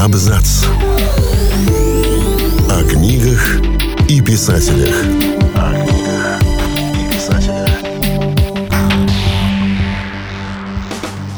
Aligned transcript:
Абзац. 0.00 0.64
О 2.70 2.84
книгах 2.88 3.60
и 4.08 4.22
писателях. 4.22 4.94
О 5.54 5.74
книгах 5.74 6.40
и 6.94 7.14
писателях. 7.14 7.68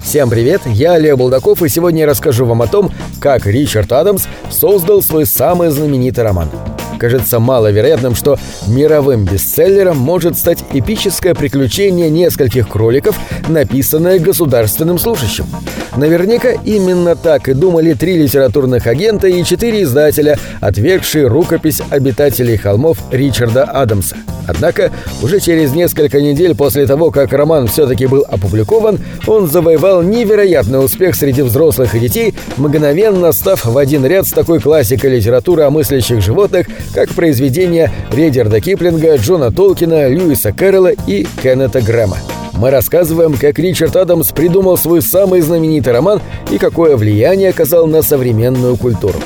Всем 0.05 0.31
привет, 0.31 0.63
я 0.67 0.93
Олег 0.93 1.17
Булдаков, 1.17 1.61
и 1.65 1.69
сегодня 1.69 2.03
я 2.03 2.07
расскажу 2.07 2.45
вам 2.45 2.63
о 2.63 2.69
том, 2.69 2.93
как 3.19 3.47
Ричард 3.47 3.91
Адамс 3.91 4.27
создал 4.49 5.03
свой 5.03 5.27
самый 5.27 5.71
знаменитый 5.71 6.23
роман– 6.23 6.49
кажется 7.03 7.41
маловероятным, 7.41 8.15
что 8.15 8.39
мировым 8.69 9.25
бестселлером 9.25 9.99
может 9.99 10.39
стать 10.39 10.61
эпическое 10.73 11.35
приключение 11.35 12.09
нескольких 12.09 12.69
кроликов, 12.69 13.19
написанное 13.49 14.21
государственным 14.21 15.01
служащим. 15.01 15.47
Наверняка 15.97 16.53
именно 16.65 17.17
так 17.17 17.49
и 17.49 17.55
думали 17.55 17.95
три 17.95 18.17
литературных 18.17 18.87
агента 18.87 19.27
и 19.27 19.43
четыре 19.43 19.83
издателя, 19.83 20.39
отвергшие 20.61 21.27
рукопись 21.27 21.83
обитателей 21.91 22.57
холмов 22.57 22.99
Ричарда 23.11 23.65
Адамса. 23.65 24.17
Однако, 24.47 24.91
уже 25.23 25.39
через 25.39 25.73
несколько 25.73 26.21
недель 26.21 26.57
после 26.57 26.87
того, 26.87 27.11
как 27.11 27.33
роман 27.33 27.69
все-таки 27.69 28.07
был 28.07 28.25
опубликован, 28.29 28.99
он 29.27 29.49
завоевал 29.49 30.03
невероятный 30.03 30.85
успех 30.85 31.15
среди 31.15 31.43
взрослых 31.43 31.95
и 31.95 32.01
детей, 32.01 32.35
мгновенно 32.57 33.33
став 33.33 33.65
в 33.65 33.79
один 33.79 34.05
ряд 34.05 34.27
с 34.27 34.33
такой 34.33 34.61
классикой 34.61 35.17
литературы 35.17 35.63
о 35.63 35.71
мыслящих 35.71 36.21
животных, 36.21 36.67
как 36.95 37.11
произведения 37.11 37.91
Редерда 38.13 38.61
Киплинга, 38.61 39.17
Джона 39.17 39.51
Толкина, 39.51 40.09
Льюиса 40.09 40.53
Кэрролла 40.53 40.93
и 41.07 41.27
Кеннета 41.43 41.81
Грэма. 41.81 42.19
Мы 42.55 42.71
рассказываем, 42.71 43.35
как 43.35 43.59
Ричард 43.59 43.97
Адамс 43.97 44.31
придумал 44.33 44.77
свой 44.77 45.03
самый 45.03 45.41
знаменитый 45.41 45.93
роман 45.93 46.21
и 46.51 46.59
какое 46.59 46.97
влияние 46.97 47.51
оказал 47.51 47.87
на 47.87 48.03
современную 48.03 48.77
культуру. 48.77 49.19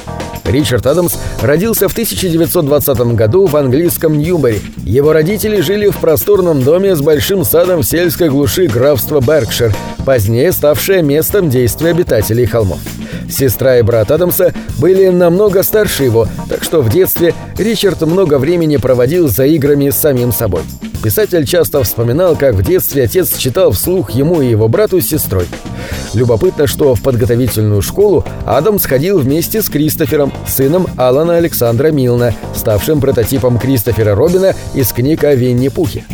Ричард 0.44 0.87
Адамс 0.87 1.14
родился 1.42 1.89
в 1.89 1.92
1920 1.92 2.98
году 3.14 3.47
в 3.47 3.56
английском 3.56 4.17
Ньюбери. 4.17 4.61
Его 4.84 5.12
родители 5.12 5.61
жили 5.61 5.89
в 5.89 5.97
просторном 5.97 6.62
доме 6.62 6.94
с 6.94 7.00
большим 7.00 7.44
садом 7.44 7.81
в 7.81 7.84
сельской 7.84 8.31
глуши 8.31 8.67
графства 8.67 9.20
Беркшир, 9.20 9.75
позднее 10.05 10.53
ставшее 10.53 11.03
местом 11.03 11.50
действия 11.50 11.91
обитателей 11.91 12.47
холмов. 12.47 12.81
Сестра 13.30 13.78
и 13.78 13.82
брат 13.82 14.10
Адамса 14.10 14.52
были 14.78 15.08
намного 15.08 15.62
старше 15.62 16.05
его, 16.05 16.27
так 16.48 16.62
что 16.62 16.80
в 16.80 16.88
детстве 16.88 17.34
Ричард 17.58 18.02
много 18.02 18.38
времени 18.38 18.77
проводил 18.77 19.28
за 19.28 19.46
играми 19.46 19.91
с 19.91 19.96
самим 19.96 20.32
собой. 20.32 20.62
Писатель 21.02 21.47
часто 21.47 21.82
вспоминал, 21.82 22.36
как 22.36 22.54
в 22.54 22.62
детстве 22.62 23.04
отец 23.04 23.36
читал 23.36 23.70
вслух 23.70 24.10
ему 24.10 24.41
и 24.41 24.48
его 24.48 24.69
брату 24.69 25.00
с 25.00 25.06
сестрой. 25.06 25.47
Любопытно, 26.14 26.66
что 26.66 26.94
в 26.94 27.02
подготовительную 27.02 27.82
школу 27.82 28.24
Адам 28.44 28.78
сходил 28.78 29.19
вместе 29.19 29.62
с 29.62 29.69
Кристофером, 29.69 30.32
сыном 30.48 30.86
Алана 30.97 31.36
Александра 31.36 31.88
Милна, 31.88 32.34
ставшим 32.54 33.00
прототипом 33.00 33.58
Кристофера 33.58 34.14
Робина 34.14 34.54
из 34.74 34.92
книг 34.92 35.24
о 35.24 35.34
Винни-Пухе. 35.34 36.04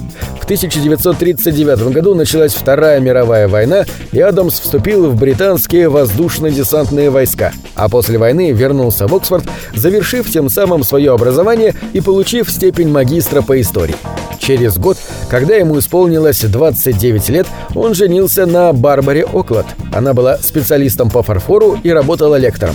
В 0.52 0.54
1939 0.54 1.94
году 1.94 2.14
началась 2.14 2.52
Вторая 2.52 3.00
мировая 3.00 3.48
война, 3.48 3.86
и 4.12 4.20
Адамс 4.20 4.60
вступил 4.60 5.08
в 5.08 5.18
британские 5.18 5.88
воздушно-десантные 5.88 7.08
войска, 7.08 7.52
а 7.74 7.88
после 7.88 8.18
войны 8.18 8.52
вернулся 8.52 9.06
в 9.06 9.14
Оксфорд, 9.14 9.44
завершив 9.74 10.30
тем 10.30 10.50
самым 10.50 10.84
свое 10.84 11.14
образование 11.14 11.74
и 11.94 12.02
получив 12.02 12.50
степень 12.50 12.90
магистра 12.90 13.40
по 13.40 13.58
истории. 13.62 13.96
Через 14.38 14.76
год, 14.76 14.98
когда 15.30 15.54
ему 15.54 15.78
исполнилось 15.78 16.42
29 16.42 17.30
лет, 17.30 17.46
он 17.74 17.94
женился 17.94 18.44
на 18.44 18.74
Барбаре 18.74 19.24
Оклад. 19.24 19.66
Она 19.90 20.12
была 20.12 20.36
специалистом 20.36 21.08
по 21.08 21.22
фарфору 21.22 21.78
и 21.82 21.88
работала 21.88 22.36
лектором. 22.36 22.74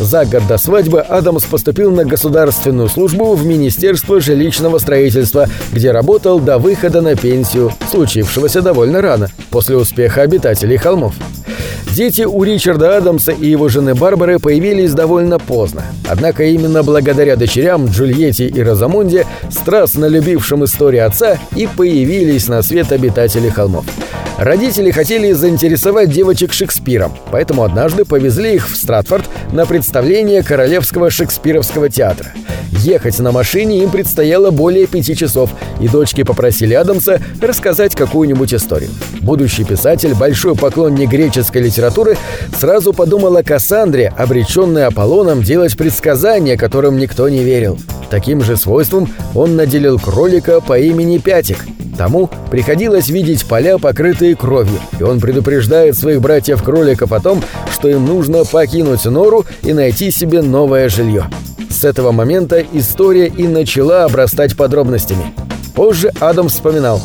За 0.00 0.24
год 0.24 0.46
до 0.46 0.56
свадьбы 0.56 1.00
Адамс 1.00 1.44
поступил 1.44 1.90
на 1.90 2.06
государственную 2.06 2.88
службу 2.88 3.34
в 3.34 3.44
Министерство 3.44 4.18
жилищного 4.18 4.78
строительства, 4.78 5.46
где 5.72 5.90
работал 5.90 6.40
до 6.40 6.56
выхода 6.56 7.02
на 7.02 7.16
пенсию, 7.16 7.70
случившегося 7.90 8.62
довольно 8.62 9.02
рано, 9.02 9.28
после 9.50 9.76
успеха 9.76 10.22
обитателей 10.22 10.78
холмов. 10.78 11.14
Дети 11.92 12.22
у 12.22 12.42
Ричарда 12.42 12.96
Адамса 12.96 13.32
и 13.32 13.50
его 13.50 13.68
жены 13.68 13.94
Барбары 13.94 14.38
появились 14.38 14.94
довольно 14.94 15.38
поздно. 15.38 15.82
Однако 16.08 16.44
именно 16.44 16.82
благодаря 16.82 17.36
дочерям 17.36 17.84
Джульетте 17.84 18.46
и 18.46 18.62
Розамунде, 18.62 19.26
страстно 19.50 20.06
любившим 20.06 20.64
историю 20.64 21.06
отца, 21.06 21.38
и 21.54 21.68
появились 21.76 22.48
на 22.48 22.62
свет 22.62 22.90
обитатели 22.90 23.50
холмов. 23.50 23.84
Родители 24.40 24.90
хотели 24.90 25.32
заинтересовать 25.32 26.08
девочек 26.08 26.54
Шекспиром, 26.54 27.12
поэтому 27.30 27.62
однажды 27.62 28.06
повезли 28.06 28.54
их 28.54 28.70
в 28.70 28.74
Стратфорд 28.74 29.26
на 29.52 29.66
представление 29.66 30.42
Королевского 30.42 31.10
Шекспировского 31.10 31.90
театра. 31.90 32.32
Ехать 32.70 33.18
на 33.18 33.32
машине 33.32 33.82
им 33.82 33.90
предстояло 33.90 34.50
более 34.50 34.86
пяти 34.86 35.14
часов, 35.14 35.50
и 35.78 35.88
дочки 35.88 36.22
попросили 36.22 36.72
Адамса 36.72 37.20
рассказать 37.42 37.94
какую-нибудь 37.94 38.54
историю. 38.54 38.88
Будущий 39.20 39.64
писатель, 39.64 40.14
большой 40.14 40.56
поклонник 40.56 41.10
греческой 41.10 41.60
литературы, 41.60 42.16
сразу 42.58 42.94
подумал 42.94 43.36
о 43.36 43.42
Кассандре, 43.42 44.10
обреченной 44.16 44.86
Аполлоном 44.86 45.42
делать 45.42 45.76
предсказания, 45.76 46.56
которым 46.56 46.96
никто 46.96 47.28
не 47.28 47.44
верил. 47.44 47.78
Таким 48.08 48.40
же 48.40 48.56
свойством 48.56 49.12
он 49.34 49.56
наделил 49.56 49.98
кролика 49.98 50.62
по 50.62 50.78
имени 50.78 51.18
Пятик. 51.18 51.66
Тому 52.00 52.30
приходилось 52.50 53.10
видеть 53.10 53.44
поля, 53.44 53.76
покрытые 53.76 54.34
кровью, 54.34 54.80
и 54.98 55.02
он 55.02 55.20
предупреждает 55.20 55.98
своих 55.98 56.22
братьев-кроликов 56.22 57.12
о 57.12 57.20
том, 57.20 57.42
что 57.70 57.90
им 57.90 58.06
нужно 58.06 58.46
покинуть 58.46 59.04
нору 59.04 59.44
и 59.62 59.74
найти 59.74 60.10
себе 60.10 60.40
новое 60.40 60.88
жилье. 60.88 61.26
С 61.68 61.84
этого 61.84 62.10
момента 62.10 62.64
история 62.72 63.26
и 63.26 63.46
начала 63.46 64.06
обрастать 64.06 64.56
подробностями. 64.56 65.34
Позже 65.74 66.10
Адам 66.20 66.48
вспоминал. 66.48 67.02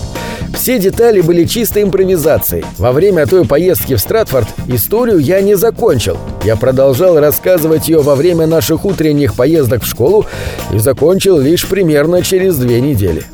Все 0.54 0.80
детали 0.80 1.20
были 1.20 1.44
чистой 1.44 1.84
импровизацией. 1.84 2.64
Во 2.78 2.94
время 2.94 3.28
той 3.28 3.46
поездки 3.46 3.96
в 3.96 4.00
Стратфорд 4.00 4.48
историю 4.68 5.20
я 5.20 5.42
не 5.42 5.56
закончил. 5.56 6.18
Я 6.46 6.56
продолжал 6.56 7.20
рассказывать 7.20 7.90
ее 7.90 8.02
во 8.02 8.16
время 8.16 8.48
наших 8.48 8.86
утренних 8.86 9.36
поездок 9.36 9.84
в 9.84 9.88
школу 9.88 10.26
и 10.72 10.80
закончил 10.80 11.38
лишь 11.38 11.68
примерно 11.68 12.22
через 12.22 12.56
две 12.56 12.80
недели. 12.80 13.26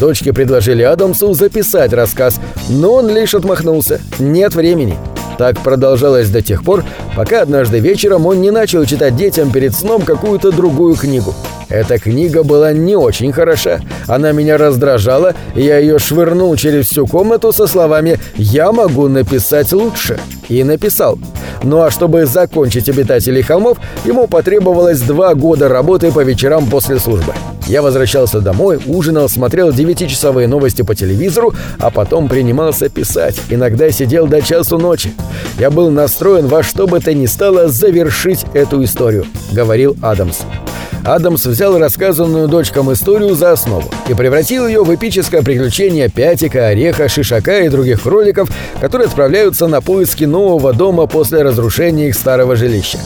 Дочки 0.00 0.30
предложили 0.30 0.82
Адамсу 0.82 1.34
записать 1.34 1.92
рассказ, 1.92 2.40
но 2.68 2.94
он 2.94 3.08
лишь 3.08 3.34
отмахнулся. 3.34 4.00
Нет 4.18 4.54
времени. 4.54 4.96
Так 5.38 5.60
продолжалось 5.60 6.30
до 6.30 6.40
тех 6.40 6.64
пор, 6.64 6.84
пока 7.16 7.42
однажды 7.42 7.78
вечером 7.78 8.26
он 8.26 8.40
не 8.40 8.50
начал 8.50 8.84
читать 8.84 9.16
детям 9.16 9.50
перед 9.50 9.74
сном 9.74 10.02
какую-то 10.02 10.52
другую 10.52 10.94
книгу. 10.96 11.34
Эта 11.68 11.98
книга 11.98 12.44
была 12.44 12.72
не 12.72 12.96
очень 12.96 13.32
хороша. 13.32 13.80
Она 14.06 14.32
меня 14.32 14.56
раздражала, 14.56 15.34
и 15.54 15.62
я 15.62 15.78
ее 15.78 15.98
швырнул 15.98 16.56
через 16.56 16.86
всю 16.86 17.06
комнату 17.06 17.52
со 17.52 17.66
словами 17.66 18.18
«Я 18.36 18.72
могу 18.72 19.08
написать 19.08 19.72
лучше». 19.72 20.18
И 20.48 20.64
написал. 20.64 21.18
Ну 21.62 21.82
а 21.82 21.90
чтобы 21.90 22.24
закончить 22.24 22.88
«Обитателей 22.88 23.42
холмов», 23.42 23.78
ему 24.04 24.26
потребовалось 24.28 25.00
два 25.00 25.34
года 25.34 25.68
работы 25.68 26.10
по 26.10 26.20
вечерам 26.24 26.66
после 26.70 26.98
службы. 26.98 27.34
Я 27.68 27.82
возвращался 27.82 28.40
домой, 28.40 28.80
ужинал, 28.86 29.28
смотрел 29.28 29.72
девятичасовые 29.74 30.48
новости 30.48 30.80
по 30.80 30.94
телевизору, 30.94 31.52
а 31.78 31.90
потом 31.90 32.26
принимался 32.28 32.88
писать. 32.88 33.38
Иногда 33.50 33.90
сидел 33.90 34.26
до 34.26 34.40
часу 34.40 34.78
ночи. 34.78 35.12
Я 35.58 35.70
был 35.70 35.90
настроен 35.90 36.46
во 36.46 36.62
что 36.62 36.86
бы 36.86 36.98
то 36.98 37.12
ни 37.12 37.26
стало 37.26 37.68
завершить 37.68 38.46
эту 38.54 38.82
историю, 38.82 39.26
говорил 39.52 39.96
Адамс. 40.00 40.38
Адамс 41.04 41.44
взял 41.44 41.78
рассказанную 41.78 42.48
дочкам 42.48 42.90
историю 42.90 43.34
за 43.34 43.52
основу 43.52 43.84
и 44.08 44.14
превратил 44.14 44.66
ее 44.66 44.82
в 44.82 44.94
эпическое 44.94 45.42
приключение 45.42 46.08
Пятика, 46.08 46.68
Ореха, 46.68 47.08
Шишака 47.08 47.60
и 47.60 47.68
других 47.68 48.02
кроликов, 48.02 48.48
которые 48.80 49.08
отправляются 49.08 49.66
на 49.66 49.82
поиски 49.82 50.24
нового 50.24 50.72
дома 50.72 51.06
после 51.06 51.42
разрушения 51.42 52.08
их 52.08 52.14
старого 52.14 52.56
жилища. 52.56 52.98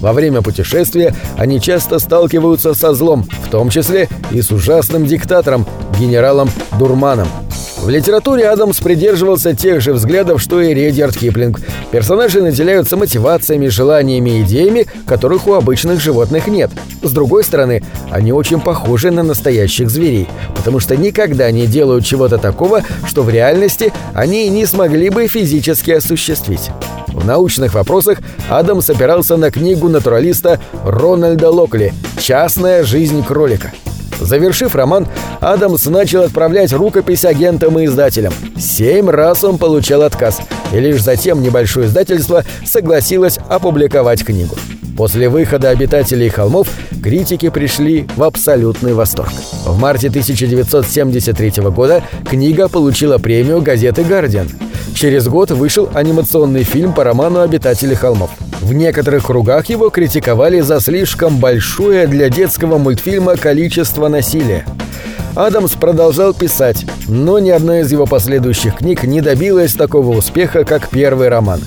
Во 0.00 0.12
время 0.12 0.42
путешествия 0.42 1.14
они 1.36 1.60
часто 1.60 1.98
сталкиваются 1.98 2.74
со 2.74 2.94
злом, 2.94 3.26
в 3.44 3.50
том 3.50 3.70
числе 3.70 4.08
и 4.30 4.42
с 4.42 4.50
ужасным 4.50 5.06
диктатором, 5.06 5.66
генералом 5.98 6.50
Дурманом. 6.78 7.28
В 7.78 7.88
литературе 7.88 8.48
Адамс 8.48 8.80
придерживался 8.80 9.54
тех 9.54 9.80
же 9.80 9.92
взглядов, 9.92 10.42
что 10.42 10.60
и 10.60 10.74
Редьярд 10.74 11.16
Киплинг. 11.16 11.60
Персонажи 11.92 12.42
наделяются 12.42 12.96
мотивациями, 12.96 13.68
желаниями 13.68 14.30
и 14.30 14.42
идеями, 14.42 14.86
которых 15.06 15.46
у 15.46 15.52
обычных 15.52 16.00
животных 16.00 16.48
нет. 16.48 16.72
С 17.02 17.12
другой 17.12 17.44
стороны, 17.44 17.84
они 18.10 18.32
очень 18.32 18.60
похожи 18.60 19.12
на 19.12 19.22
настоящих 19.22 19.88
зверей, 19.88 20.26
потому 20.56 20.80
что 20.80 20.96
никогда 20.96 21.48
не 21.52 21.66
делают 21.66 22.04
чего-то 22.04 22.38
такого, 22.38 22.82
что 23.06 23.22
в 23.22 23.30
реальности 23.30 23.92
они 24.14 24.48
не 24.48 24.66
смогли 24.66 25.08
бы 25.08 25.28
физически 25.28 25.92
осуществить. 25.92 26.70
В 27.16 27.24
научных 27.24 27.72
вопросах 27.72 28.18
Адамс 28.50 28.90
опирался 28.90 29.38
на 29.38 29.50
книгу 29.50 29.88
натуралиста 29.88 30.60
Рональда 30.84 31.50
Локли 31.50 31.94
«Частная 32.20 32.84
жизнь 32.84 33.24
кролика». 33.24 33.72
Завершив 34.20 34.74
роман, 34.74 35.08
Адамс 35.40 35.86
начал 35.86 36.24
отправлять 36.24 36.74
рукопись 36.74 37.24
агентам 37.24 37.78
и 37.78 37.86
издателям. 37.86 38.34
Семь 38.58 39.08
раз 39.08 39.44
он 39.44 39.56
получал 39.56 40.02
отказ, 40.02 40.42
и 40.74 40.78
лишь 40.78 41.02
затем 41.02 41.40
небольшое 41.40 41.86
издательство 41.86 42.44
согласилось 42.66 43.38
опубликовать 43.48 44.22
книгу. 44.22 44.54
После 44.94 45.30
выхода 45.30 45.70
«Обитателей 45.70 46.28
холмов» 46.28 46.68
критики 47.02 47.48
пришли 47.48 48.06
в 48.16 48.22
абсолютный 48.24 48.92
восторг. 48.92 49.32
В 49.64 49.78
марте 49.78 50.08
1973 50.08 51.62
года 51.70 52.02
книга 52.28 52.68
получила 52.68 53.16
премию 53.16 53.62
газеты 53.62 54.04
«Гардиан». 54.04 54.48
Через 54.96 55.28
год 55.28 55.50
вышел 55.50 55.90
анимационный 55.92 56.62
фильм 56.62 56.94
по 56.94 57.04
роману 57.04 57.40
«Обитатели 57.40 57.92
холмов». 57.92 58.30
В 58.62 58.72
некоторых 58.72 59.26
кругах 59.26 59.66
его 59.66 59.90
критиковали 59.90 60.60
за 60.60 60.80
слишком 60.80 61.36
большое 61.36 62.06
для 62.06 62.30
детского 62.30 62.78
мультфильма 62.78 63.36
количество 63.36 64.08
насилия. 64.08 64.64
Адамс 65.34 65.72
продолжал 65.72 66.32
писать, 66.32 66.86
но 67.08 67.38
ни 67.38 67.50
одна 67.50 67.80
из 67.80 67.92
его 67.92 68.06
последующих 68.06 68.76
книг 68.78 69.02
не 69.02 69.20
добилась 69.20 69.74
такого 69.74 70.16
успеха, 70.16 70.64
как 70.64 70.88
первый 70.88 71.28
роман. 71.28 71.60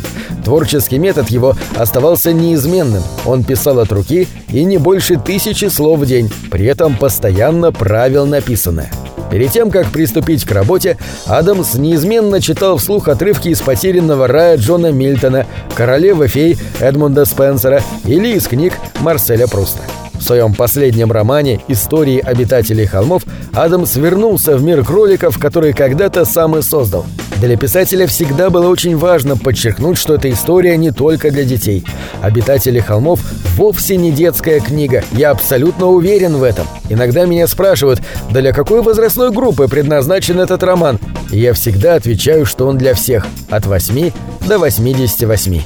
Творческий 0.44 0.98
метод 0.98 1.30
его 1.30 1.56
оставался 1.76 2.34
неизменным. 2.34 3.04
Он 3.28 3.44
писал 3.44 3.78
от 3.78 3.92
руки 3.92 4.28
и 4.48 4.64
не 4.64 4.80
больше 4.80 5.18
тысячи 5.18 5.66
слов 5.66 6.00
в 6.00 6.08
день, 6.08 6.32
при 6.50 6.66
этом 6.66 6.98
постоянно 6.98 7.72
правил 7.72 8.26
написанное. 8.26 8.90
Перед 9.32 9.52
тем, 9.52 9.70
как 9.70 9.88
приступить 9.88 10.44
к 10.44 10.52
работе, 10.52 10.98
Адамс 11.28 11.76
неизменно 11.76 12.42
читал 12.42 12.78
вслух 12.78 13.08
отрывки 13.08 13.50
из 13.50 13.62
«Потерянного 13.62 14.28
рая» 14.28 14.58
Джона 14.58 14.92
Мильтона, 14.92 15.46
«Королевы 15.76 16.28
фей» 16.28 16.58
Эдмунда 16.80 17.26
Спенсера 17.26 17.82
или 18.06 18.36
из 18.36 18.48
книг 18.48 18.74
Марселя 19.02 19.48
Пруста. 19.48 19.82
В 20.14 20.24
своем 20.24 20.54
последнем 20.54 21.12
романе 21.12 21.62
«Истории 21.68 22.20
обитателей 22.20 22.86
холмов» 22.86 23.24
Адамс 23.54 23.96
вернулся 23.96 24.58
в 24.58 24.64
мир 24.64 24.84
кроликов, 24.84 25.38
который 25.38 25.74
когда-то 25.74 26.26
сам 26.26 26.58
и 26.58 26.62
создал. 26.62 27.06
Для 27.40 27.56
писателя 27.56 28.06
всегда 28.06 28.50
было 28.50 28.68
очень 28.68 28.98
важно 28.98 29.38
подчеркнуть, 29.38 29.98
что 29.98 30.16
эта 30.16 30.30
история 30.30 30.76
не 30.76 30.92
только 30.92 31.32
для 31.32 31.46
детей. 31.46 31.86
«Обитатели 32.22 32.80
холмов» 32.80 33.22
вовсе 33.56 33.96
не 33.96 34.12
детская 34.12 34.60
книга, 34.60 35.04
я 35.14 35.32
абсолютно 35.32 35.88
уверен 35.88 36.36
в 36.36 36.44
этом. 36.44 36.68
Иногда 36.90 37.26
меня 37.26 37.48
спрашивают, 37.48 38.02
для 38.30 38.52
какой 38.52 38.82
возрастной 38.82 39.32
группы 39.32 39.70
предназначен 39.70 40.40
этот 40.40 40.64
роман? 40.64 41.00
И 41.32 41.40
я 41.40 41.54
всегда 41.54 41.96
отвечаю, 41.96 42.46
что 42.46 42.68
он 42.68 42.78
для 42.78 42.94
всех, 42.94 43.26
от 43.50 43.66
8 43.66 44.12
до 44.48 44.60
88. 44.60 45.62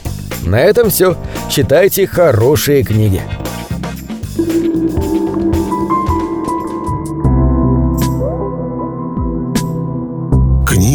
На 0.46 0.60
этом 0.60 0.92
все. 0.92 1.18
Читайте 1.50 2.06
хорошие 2.06 2.84
книги. 2.84 3.22